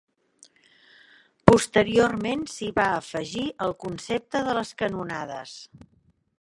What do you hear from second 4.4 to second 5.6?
de les canonades.